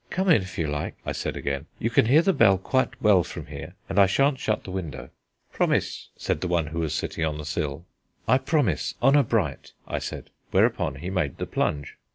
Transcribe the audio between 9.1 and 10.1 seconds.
bright," I